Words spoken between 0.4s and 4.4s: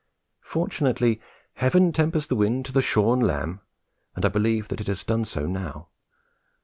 Fortunately Heaven tempers the wind to the shorn lamb, and I